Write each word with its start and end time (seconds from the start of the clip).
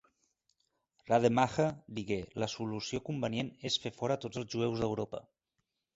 Rademacher 1.09 1.67
digué: 1.99 2.17
"La 2.43 2.49
solució 2.55 3.03
convenient 3.11 3.55
és 3.71 3.79
fer 3.85 3.95
fora 3.99 4.19
tots 4.25 4.43
els 4.45 4.53
jueus 4.57 4.83
d'Europa". 4.85 5.27